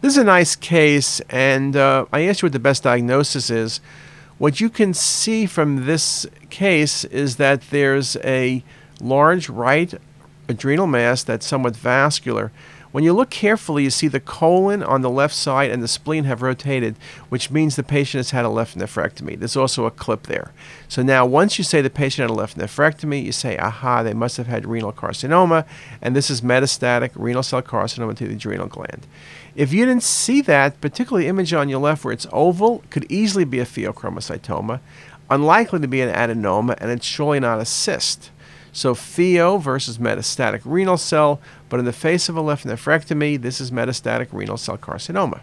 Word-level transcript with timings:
This 0.00 0.12
is 0.12 0.18
a 0.18 0.24
nice 0.24 0.54
case, 0.54 1.20
and 1.28 1.74
uh, 1.74 2.06
I 2.12 2.20
asked 2.20 2.40
you 2.40 2.46
what 2.46 2.52
the 2.52 2.60
best 2.60 2.84
diagnosis 2.84 3.50
is. 3.50 3.80
What 4.38 4.60
you 4.60 4.70
can 4.70 4.94
see 4.94 5.44
from 5.44 5.86
this 5.86 6.24
case 6.50 7.02
is 7.02 7.34
that 7.36 7.62
there's 7.70 8.16
a 8.22 8.62
large 9.00 9.48
right 9.48 9.92
adrenal 10.48 10.86
mass 10.86 11.24
that's 11.24 11.44
somewhat 11.44 11.74
vascular. 11.74 12.52
When 12.90 13.04
you 13.04 13.12
look 13.12 13.28
carefully, 13.28 13.84
you 13.84 13.90
see 13.90 14.08
the 14.08 14.18
colon 14.20 14.82
on 14.82 15.02
the 15.02 15.10
left 15.10 15.34
side 15.34 15.70
and 15.70 15.82
the 15.82 15.88
spleen 15.88 16.24
have 16.24 16.40
rotated, 16.40 16.96
which 17.28 17.50
means 17.50 17.76
the 17.76 17.82
patient 17.82 18.20
has 18.20 18.30
had 18.30 18.46
a 18.46 18.48
left 18.48 18.78
nephrectomy. 18.78 19.38
There's 19.38 19.56
also 19.56 19.84
a 19.84 19.90
clip 19.90 20.22
there. 20.22 20.52
So 20.88 21.02
now, 21.02 21.26
once 21.26 21.58
you 21.58 21.64
say 21.64 21.82
the 21.82 21.90
patient 21.90 22.28
had 22.28 22.34
a 22.34 22.38
left 22.38 22.56
nephrectomy, 22.56 23.22
you 23.22 23.32
say, 23.32 23.58
aha, 23.58 24.02
they 24.02 24.14
must 24.14 24.38
have 24.38 24.46
had 24.46 24.66
renal 24.66 24.92
carcinoma, 24.92 25.66
and 26.00 26.16
this 26.16 26.30
is 26.30 26.40
metastatic 26.40 27.10
renal 27.14 27.42
cell 27.42 27.60
carcinoma 27.60 28.16
to 28.16 28.26
the 28.26 28.34
adrenal 28.34 28.68
gland. 28.68 29.06
If 29.54 29.72
you 29.72 29.84
didn't 29.84 30.04
see 30.04 30.40
that, 30.42 30.80
particularly 30.80 31.26
image 31.26 31.52
on 31.52 31.68
your 31.68 31.80
left 31.80 32.04
where 32.04 32.14
it's 32.14 32.26
oval, 32.32 32.82
could 32.88 33.04
easily 33.10 33.44
be 33.44 33.58
a 33.58 33.66
pheochromocytoma, 33.66 34.80
unlikely 35.28 35.80
to 35.80 35.88
be 35.88 36.00
an 36.00 36.14
adenoma, 36.14 36.74
and 36.78 36.90
it's 36.90 37.04
surely 37.04 37.38
not 37.40 37.60
a 37.60 37.66
cyst. 37.66 38.30
So 38.72 38.94
pheo 38.94 39.60
versus 39.60 39.98
metastatic 39.98 40.60
renal 40.64 40.98
cell, 40.98 41.40
but 41.68 41.80
in 41.80 41.86
the 41.86 41.92
face 41.92 42.28
of 42.28 42.36
a 42.36 42.40
left 42.40 42.66
nephrectomy, 42.66 43.40
this 43.40 43.60
is 43.60 43.70
metastatic 43.70 44.28
renal 44.32 44.56
cell 44.56 44.78
carcinoma. 44.78 45.40